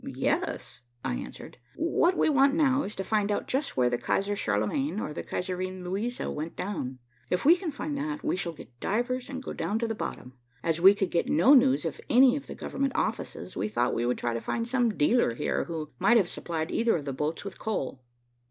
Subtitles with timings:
[0.03, 1.57] "Yes," I answered.
[1.75, 5.21] "What we want now is to find out just where the Kaiser Charlemagne or the
[5.21, 6.97] Kaiserin Luisa went down.
[7.29, 10.33] If we can find that, we shall get divers and go down to the bottom.
[10.63, 14.07] As we could get no news at any of the government offices, we thought we
[14.07, 17.45] would try to find some dealer here who might have supplied either of the boats
[17.45, 18.01] with coal."